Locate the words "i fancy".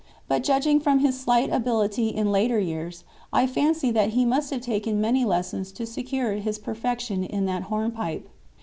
3.31-3.91